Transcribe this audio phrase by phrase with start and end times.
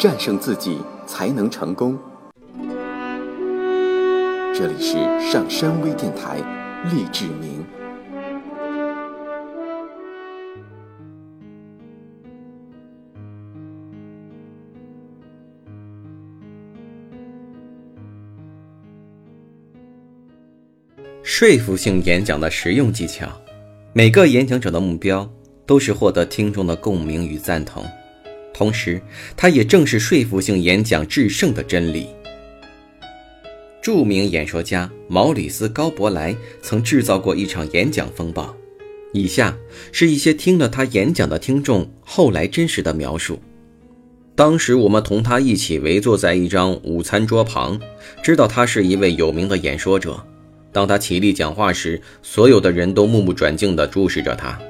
[0.00, 1.98] 战胜自己才能成功。
[4.54, 4.94] 这里是
[5.30, 6.38] 上山微电台，
[6.90, 7.62] 励志明。
[21.22, 23.28] 说服性演讲的实用技巧，
[23.92, 25.30] 每个演讲者的目标
[25.66, 27.84] 都是获得听众的共鸣与赞同，
[28.60, 29.00] 同时，
[29.38, 32.08] 它也正是说服性演讲制胜的真理。
[33.80, 38.54] 著名演说家毛里斯·高伯莱曾制造过一场演讲风暴。
[39.14, 39.56] 以下
[39.92, 43.40] 是一些听了他演讲的听众后来真实的描述：
[44.34, 47.80] 当时我们同他一起围坐在一张午餐桌旁，
[48.22, 50.22] 知道他是一位有名的演说者。
[50.70, 54.60] 当他起立讲话时，所有的人都目不转睛地注视着他。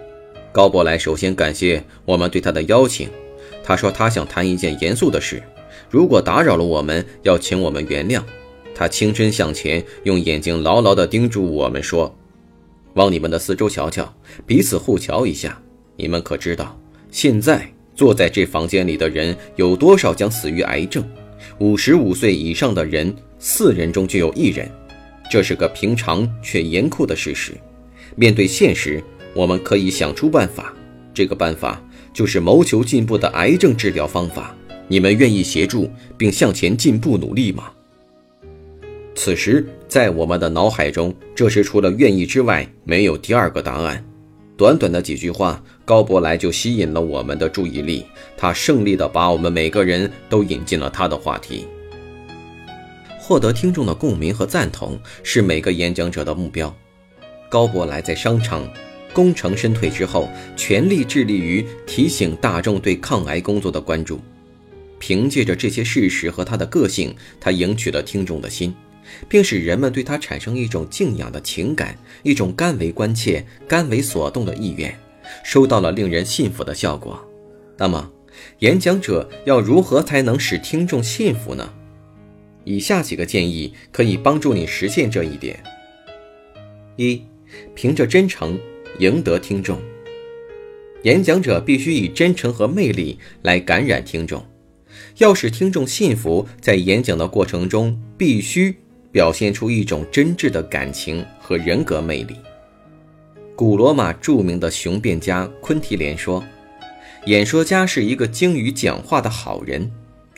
[0.52, 3.08] 高伯莱首先感谢我们对他的邀请，
[3.62, 5.42] 他说他想谈一件严肃的事，
[5.88, 8.22] 如果打扰了我们，要请我们原谅。
[8.74, 12.16] 他轻身向前，用眼睛牢牢地盯住我们，说
[12.94, 14.14] ：“往你们的四周瞧瞧，
[14.46, 15.60] 彼此互瞧一下。
[15.96, 21.04] 你们可知道，现在坐在这房间里的人有多少将死于癌症？
[21.58, 24.70] 五十五岁以上的人，四人中就有一人。”
[25.30, 27.52] 这是个平常却严酷的事实。
[28.16, 29.00] 面对现实，
[29.32, 30.74] 我们可以想出办法。
[31.12, 31.80] 这个办法
[32.12, 34.54] 就是谋求进步的癌症治疗方法。
[34.88, 37.70] 你们愿意协助并向前进步努力吗？
[39.14, 44.04] 此时，在我们的脑海中，这是除了愿意之外没有第二个答案。
[44.56, 48.04] 短短的几句话，高伯莱就吸引了我们的注意力。
[48.36, 51.66] 他胜利地把我们每个人都引进了他的话题。
[53.18, 56.74] 获得听众的共鸣和赞同是每个演讲者的目标。
[57.48, 58.68] 高伯莱在商场
[59.12, 64.20] 功成身退之后，全力致力于提醒大众对抗癌工作的关注。
[64.98, 68.74] 凭借着这些事实和他的个性，他赢取了听众的心，
[69.28, 74.94] 并使人们对他产生一种敬仰的情感，一种甘为关切、甘为所动的意愿，
[75.42, 77.18] 收到了令人信服的效果。
[77.78, 78.10] 那么，
[78.58, 81.72] 演讲者要如何才能使听众信服呢？
[82.64, 85.58] 以下几个建议可以帮助你实现这一点：
[86.96, 87.22] 一、
[87.74, 88.60] 凭着真诚
[88.98, 89.78] 赢得听众。
[91.04, 94.44] 演讲者必须以真诚和魅力来感染听众。
[95.16, 98.74] 要使听众信服，在演讲的过程中必须
[99.10, 102.36] 表现出一种真挚的感情和人格魅力。
[103.56, 106.42] 古罗马著名的雄辩家昆提连说
[107.26, 109.90] ：“演说家是一个精于讲话的好人。”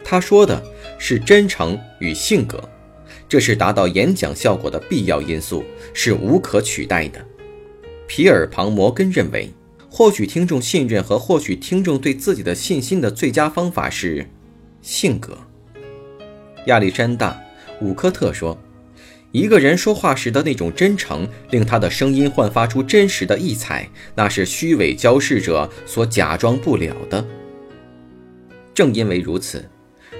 [0.05, 0.63] 他说的
[0.99, 2.61] 是真诚与性格，
[3.29, 5.65] 这是达到演讲效果的必要因素，
[5.95, 7.25] 是无可取代的。
[8.15, 9.51] 皮尔庞摩根认为，
[9.89, 14.27] 获取听众信任和获取听众对自己的信心的最佳方法是
[14.83, 15.39] 性格。
[16.67, 17.43] 亚历山大·
[17.83, 18.59] 伍科特说
[19.33, 27.27] ：“一个人说话时的那种真诚，令他的声音焕发出真实的异彩，那是虚伪交饰者所假装不了的。”
[28.75, 29.65] 正因为如此。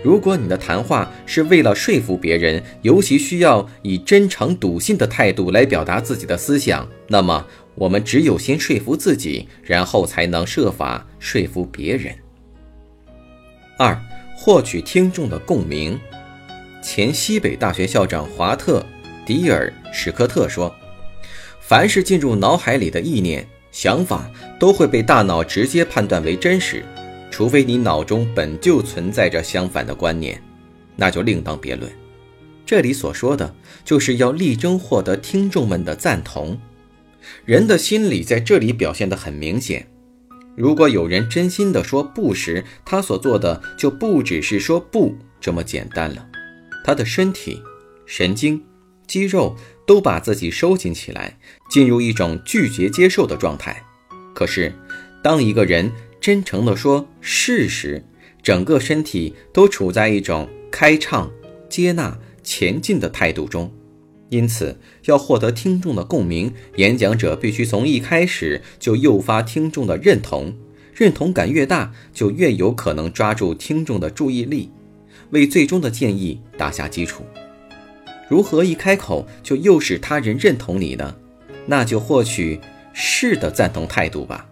[0.03, 12.15] 如果你的谈话是为了说服别人，尤其需要以真诚笃信的态度来表达自己的思想，那么我们只有先说服自己，然后才能设法说服别人。
[13.79, 13.99] 二、
[14.37, 15.99] 获取听众的共鸣。
[16.83, 18.81] 前西北大学校长华特·
[19.27, 20.75] 迪尔史科特说
[21.61, 26.85] ：“凡是进入脑海里的意念、想法，都会被大脑直接判断为真实。”
[27.31, 30.39] 除非你脑中本就存在着相反的观念，
[30.95, 31.91] 那就另当别论。
[32.67, 33.55] 这里所说的
[33.87, 36.61] 就是要力争获得听众们的赞同。
[37.45, 39.89] 人的心理在这里表现得很明显。
[40.55, 46.29] 如果有人真心的说不时，他所做的就不只是说不这么简单了。
[46.85, 47.63] 他的身体、
[48.05, 48.63] 神经、
[49.07, 49.57] 肌肉
[49.87, 51.39] 都把自己收紧起来，
[51.71, 53.83] 进入一种拒绝接受的状态。
[54.35, 54.73] 可是，
[55.23, 55.91] 当一个人
[56.21, 58.05] 真诚地说“事实，
[58.43, 61.31] 整个身体都处在一种开畅、
[61.69, 63.73] 接纳、前进的态度中。
[64.33, 70.55] 因此，要获得听众的共鸣，演讲者必须从一开始就诱发听众的认同。
[70.95, 74.71] 认同感越大，就越有可能抓住听众的注意力，
[75.33, 77.25] 为最终的建议打下基础。
[78.27, 81.15] 如何一开口就诱使他人认同你呢？
[81.67, 82.59] 那就获取
[82.95, 84.49] “是”的赞同态度吧。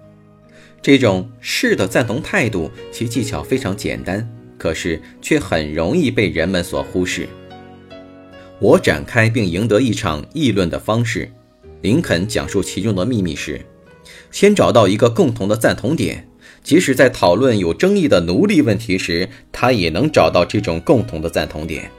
[0.83, 7.26] 这种是的赞同态度，其技巧非常简单，可是却很容易被人们所忽视。
[8.61, 11.33] 我展开并赢得一场议论的方式，
[11.81, 13.62] 林肯讲述其中的秘密时，
[14.31, 16.29] 先找到一个共同的赞同点，
[16.62, 21.91] 即使在讨论有争议的奴隶问题时，他也能找到这种共同的赞同点。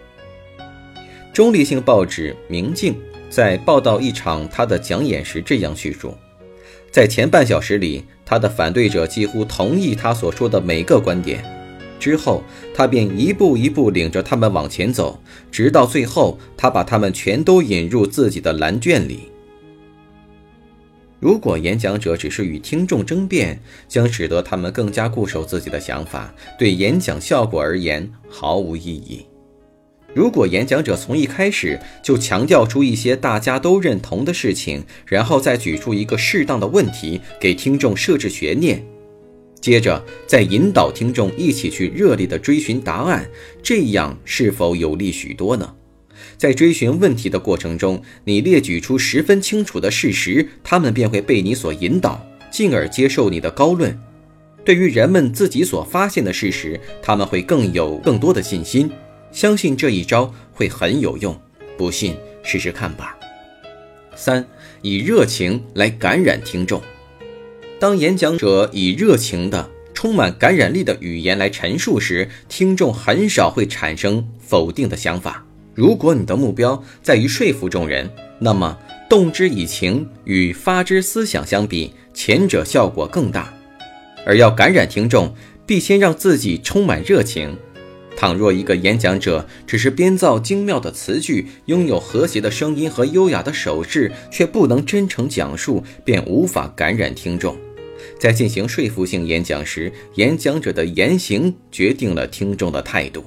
[1.34, 2.94] 中立性报纸《明镜》
[3.28, 6.16] 在报道一场他的讲演时这样叙述：
[6.92, 11.44] 在前半小时里，他的反对者几乎同意他所说的每个观点。
[12.02, 12.44] 之后，
[12.74, 15.22] 他便一步一步领着他们往前走，
[15.52, 19.30] 直到最后，他把他们全都引入自己的蓝卷里。
[21.20, 29.28] 如果演讲者只是与听众争辩，将使得他们更加固守自己的想法，对演讲效果而言毫无意义。
[30.14, 38.84] 如果演讲者从一开始就强调出一些大家都认同的事情，然后再举出一个适当的问题给听众设置悬念，
[39.62, 43.30] 接着再引导听众一起去热烈地追寻答案，
[43.62, 45.76] 这样是否有利许多呢？
[46.36, 53.98] 在追寻问题的过程中，你列举出十分清楚的事实，他们便会被你所引导，进而接受你的高论。
[54.66, 58.90] 对于人们自己所发现的事实，他们会更有更多的信心，
[59.32, 61.40] 相信这一招会很有用。
[61.78, 63.18] 不信，试试看吧。
[64.16, 64.46] 三，
[64.82, 66.82] 以热情来感染听众。
[67.82, 75.44] 当演讲者以热情的、充满感染力的语言来陈述时，听众很少会产生否定的想法。
[75.74, 78.08] 如果你的目标在于说服众人，
[78.38, 78.78] 那么
[79.10, 83.52] 动之以情与发之思想相比，前者效果更大。
[84.28, 85.34] 而要感染听众，
[85.66, 87.58] 必先让自己充满热情。
[88.16, 97.58] 倘若一个演讲者只是编造精妙的词句，拥有和谐的声音和优雅的手势，却不能真诚讲述，便无法感染听众。
[98.20, 103.24] 在进行说服性演讲时，演讲者的言行决定了听众的态度。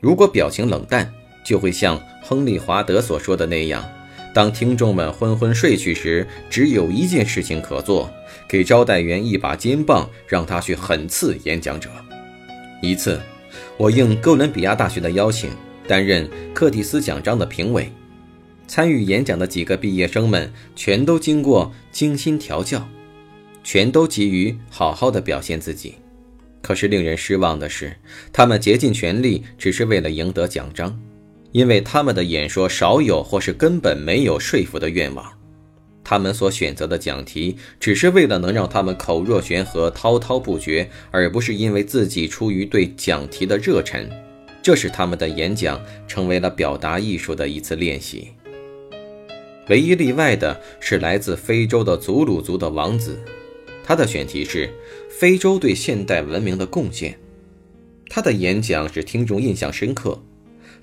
[0.00, 1.12] 如果表情冷淡，
[1.44, 3.84] 就会像亨利·华德所说的那样，
[4.34, 8.10] 当听众们昏昏睡去时，只有一件事情可做：
[8.48, 11.90] 给招待员一把尖棒，让他去狠刺演讲者。
[12.82, 13.20] 一次，
[13.76, 15.50] 我应哥伦比亚大学的邀请，
[15.86, 17.90] 担任克蒂斯奖章的评委。
[18.66, 22.88] 参与演讲的几个毕业生们全都经过精心调教，
[23.62, 25.94] 全都急于好好的表现自己。
[26.62, 27.96] 可是令人失望的是，
[28.32, 30.98] 他们竭尽全力，只是为了赢得奖章。
[31.52, 35.26] 因为他们的演说少有或是根本没有说服的愿望，
[36.04, 44.08] 他们所选择的讲题只是为了能让他们口若悬河、滔滔不绝，而不是因为自己出于对讲题的热忱。
[44.62, 48.28] 这使他们的演讲成为了表达艺术的一次练习。
[49.68, 53.18] 唯一例外的是来自非洲的祖鲁族的王子，
[53.90, 54.70] 他的选题是
[55.08, 57.18] 非洲对现代文明的贡献。
[58.08, 60.16] 他的演讲使听众印象深刻。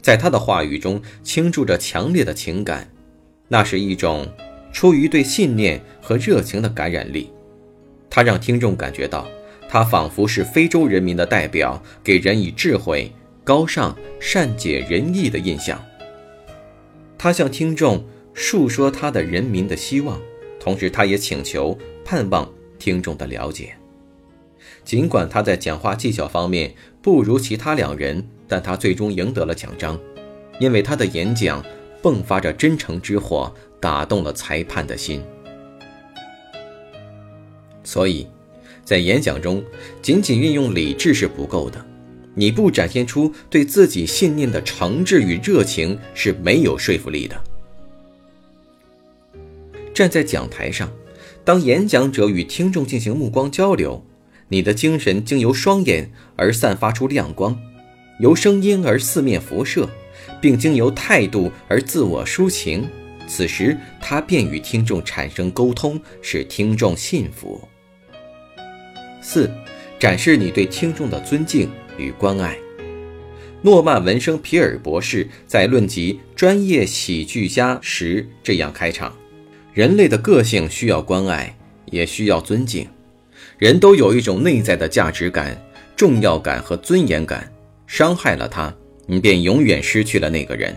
[0.01, 2.92] 在他的话语中倾注着强烈的情感，
[3.48, 4.27] 那是一种
[4.74, 7.31] 出于对信念和热情的感染力。
[8.09, 9.25] 他让听众感觉到，
[9.69, 13.09] 他仿佛是非洲人民的代表，给人以智慧、
[13.42, 15.81] 高尚、善解人意的印象。
[17.18, 20.19] 他向听众述说他的人民的希望，
[20.59, 23.76] 同时他也请求、盼望听众的了解。
[24.84, 28.28] 尽管他在讲话技巧方面不如其他两人。
[28.48, 30.00] 但他最终赢得了奖章，
[30.58, 31.62] 因为他的演讲
[32.02, 35.22] 迸发着真诚之火，打动了裁判的心。
[37.84, 38.26] 所以，
[38.86, 39.62] 在演讲中，
[40.02, 41.86] 仅仅运用理智是不够的。
[42.36, 47.36] 你不展现出对自己信念的诚挚与热情，是没有说服力的。
[49.94, 50.90] 站在讲台上，
[51.47, 54.06] 当演讲者与听众进行目光交流，
[54.49, 57.57] 你的精神经由双眼而散发出亮光。
[58.19, 59.89] 由声音而四面辐射，
[60.42, 62.85] 并经由态度而自我抒情，
[63.30, 67.66] 此时他便与听众产生沟通，使听众信服。
[69.21, 69.49] 四，
[69.97, 72.57] 展示你对听众的尊敬与关爱。
[73.61, 79.16] 诺曼·文生皮尔博士在论及专业喜剧家时这样开场：
[79.78, 81.56] 人类的个性需要关爱，
[81.92, 82.88] 也需要尊敬。
[83.60, 85.56] 人都有一种内在的价值感、
[85.96, 87.48] 重要感和尊严感。
[87.86, 90.76] 伤害了他，你便永远失去了那个人。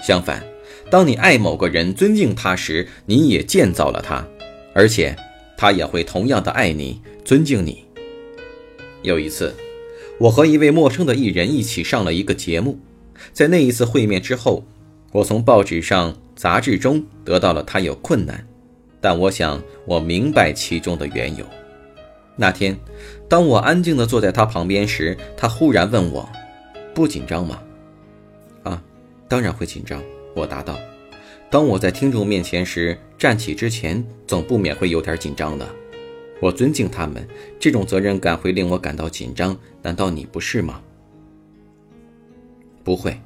[0.00, 0.40] 相反，
[0.88, 4.24] 当你爱某个人、尊敬他时，你也建造了他，
[4.72, 5.16] 而且
[5.56, 7.82] 他也会同样的爱你、尊敬你。
[9.02, 9.52] 有一次，
[10.16, 12.78] 我和一位陌生的艺人一起上了一个节目，
[13.32, 14.64] 在那一次会面之后，
[15.10, 18.46] 我从报纸上、杂志中得到了他有困难，
[19.00, 21.46] 但我想我明白其中的缘由。
[22.36, 22.78] 那天，
[23.28, 26.28] 当我安静地坐在他旁边时，他忽然问我。
[26.94, 27.62] 不紧张吗？
[28.64, 28.82] 啊，
[29.28, 30.02] 当然会紧张。
[30.34, 30.78] 我答道
[31.50, 35.66] ：“当我在听众面前时，站起之前总不免会有点紧张的。”
[36.40, 37.26] 我尊敬他们，
[37.58, 40.80] 这种责任感会令我感到紧张，难道你不是吗？
[42.84, 43.20] 不会，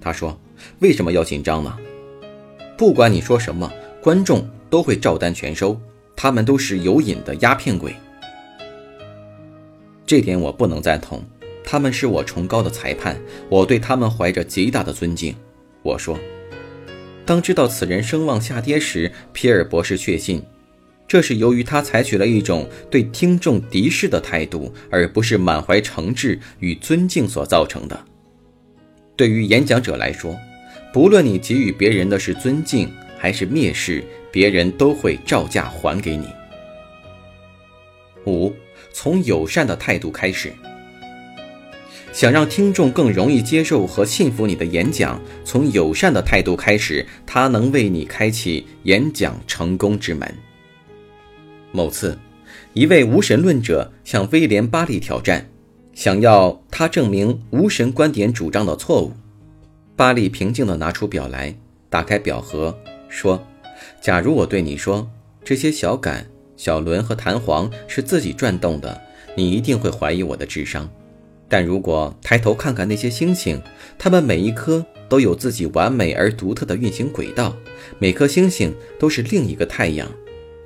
[0.00, 0.36] 他说，
[0.80, 1.76] 为什么要紧张呢？
[2.76, 3.70] 不管你说什么，
[4.02, 5.80] 观众都会照单全收，
[6.16, 7.94] 他们都是有瘾的鸦片鬼。
[10.06, 11.22] 这点我不能赞同，
[11.64, 15.34] 他们是我崇高的裁判，我对他们怀着极大的尊敬。
[15.82, 16.18] 我说，
[17.24, 20.42] 当知道此人声望下跌时，皮尔博士确信。
[21.06, 28.04] 这是由于他采取了一种对听众敌视的态度，而不是满怀诚挚与尊敬所造成的。
[29.16, 30.38] 对于演讲者来说，
[30.92, 36.26] 不论你给予别人的是尊敬还是蔑视，别人都会照价还给你。
[38.26, 38.52] 五，
[38.92, 40.52] 从友善的态度开始。
[42.12, 50.34] 想让听众更容易接受和信服你的演讲，从友善的态度开始，它能为你开启演讲成功之门。
[51.70, 52.18] 某次，
[52.72, 55.48] 一位无神论者向威廉·巴利挑战，
[55.94, 59.12] 想要他证明无神观点主张的错误。
[60.00, 61.54] 巴利平静地拿出表来，
[61.90, 62.74] 打开表盒，
[63.10, 63.46] 说
[64.00, 65.06] ：“假如我对你说，
[65.44, 66.26] 这些小杆、
[66.56, 68.98] 小轮和弹簧是自己转动的，
[69.34, 70.90] 你一定会怀疑我的智商。
[71.50, 73.60] 但如果抬头看看那些星星，
[73.98, 77.54] 它们每一颗都有自己完美而独特的运行轨道，
[77.98, 80.10] 每颗星星都是另一个太阳。”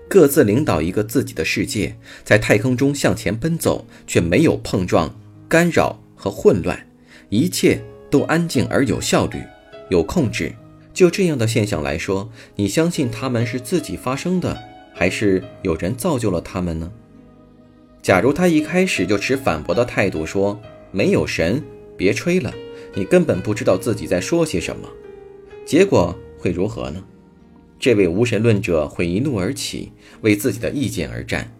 [0.08, 5.12] 各自领导一个自己的世界，在太空中向前奔走，却没有碰撞、
[5.48, 6.86] 干扰和混乱，
[7.30, 7.82] 一切
[8.14, 9.42] 都安静而有效率、
[9.88, 10.52] 有控制。
[10.92, 14.56] 就这样的现象来说，你相信他们是自己发生的，
[14.94, 16.92] 还是有人造就了他们呢？
[18.00, 20.56] 假如他一开始就持反驳的态度，说
[20.92, 21.60] 没有神，
[21.96, 22.54] 别吹了，
[22.94, 24.88] 你根本不知道自己在说些什么，
[25.66, 27.02] 结果会如何呢？
[27.80, 29.90] 这位无神论者会一怒而起，
[30.20, 31.52] 为自己的意见而战。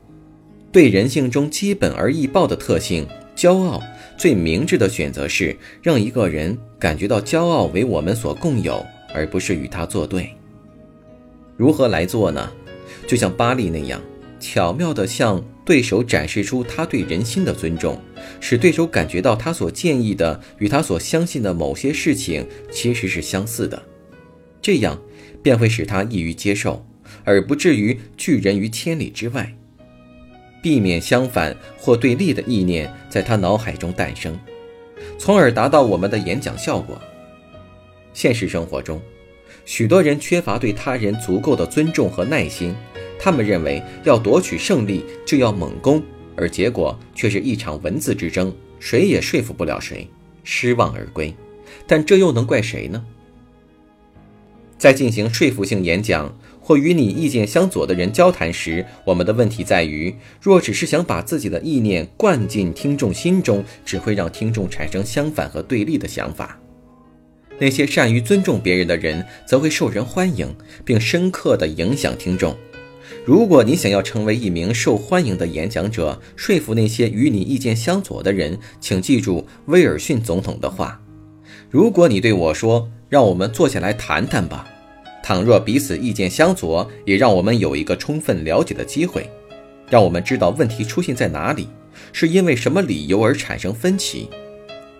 [0.71, 3.83] 对人性中基本而易爆的特性——骄傲，
[4.17, 10.31] 最明智的选择是让一个人感觉到骄傲为我们所共有，而不是与他作对。
[11.57, 12.51] 如何来做呢？
[13.07, 14.01] 就像巴利那样，
[14.41, 18.01] 巧妙地向对手展示出他对人心的尊重，
[18.41, 23.83] 使对手感觉到他所建议的与他所相信的某些事情其实是相似的。
[24.61, 24.99] 这样。
[25.43, 26.87] 便会使他易于接受，
[27.23, 29.55] 而不至于拒人于千里之外。
[30.65, 34.35] 避免相反或对立的意念在他脑海中诞生，
[35.19, 36.99] 从而达到我们的演讲效果。
[38.15, 38.99] 现实生活中，
[39.67, 42.75] 许多人缺乏对他人足够的尊重和耐心，
[43.19, 46.03] 他们认为要夺取胜利就要猛攻，
[46.35, 50.09] 而结果却是一场文字之争，谁也说服不了谁，
[50.45, 51.35] 失望而归。
[51.87, 53.05] 但这又能怪谁呢？
[54.85, 66.61] 在进行说服性演讲或与你意见相左的人交谈时，我们的问题在于：若只是想把自己的意念灌进听众心中，只会让听众产生相反和对立的想法。
[67.59, 72.55] 那些善于尊重别人的人，则会受人欢迎，并深刻地影响听众。
[73.25, 81.01] 如果你想要成为一名受欢迎的演讲者，说服那些与你意见相左的人，请记住威尔逊总统的话：
[81.71, 84.73] 如果你对我说，让我们坐下来谈谈吧。
[85.27, 89.27] 倘若彼此意见相左，也让我们有一个充分了解的机会，
[89.89, 91.67] 让我们知道问题出现在哪里，
[92.13, 94.29] 是因为什么理由而产生分歧。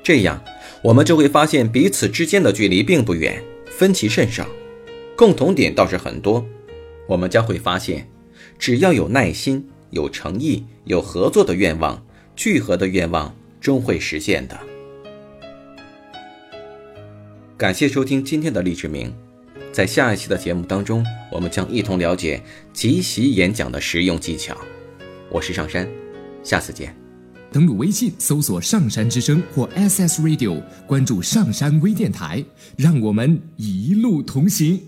[0.03, 0.43] 这样，
[0.81, 4.47] 我们就会发现彼此之间的距离并不远，分歧甚少，
[5.15, 6.43] 共同点倒是很多。
[7.07, 8.09] 我们将会发现，
[8.59, 12.03] 只要有耐心、有诚意、有合作的愿望，
[12.35, 14.59] 聚合的愿望终会实现的。
[17.59, 19.15] 感谢收听今天的励志名。
[19.75, 22.41] 在下一期的节目当中，我们将一同了解
[22.73, 24.57] 即席演讲的实用技巧。
[25.29, 25.89] 我是上山，
[26.45, 26.95] 下次见。
[27.51, 32.45] 登录微信搜索“上山之声”或 SS Radio，关注上山微电台，
[32.77, 34.81] 让我们一路同行。